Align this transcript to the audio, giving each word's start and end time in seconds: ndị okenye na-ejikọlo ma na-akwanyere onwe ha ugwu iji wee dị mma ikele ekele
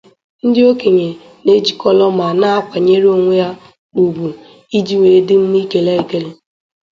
ndị 0.45 0.61
okenye 0.71 1.09
na-ejikọlo 1.43 2.05
ma 2.17 2.27
na-akwanyere 2.41 3.07
onwe 3.15 3.35
ha 3.43 3.51
ugwu 4.03 4.27
iji 4.77 4.95
wee 5.01 5.23
dị 5.27 5.35
mma 5.41 5.57
ikele 5.63 5.91
ekele 6.01 6.29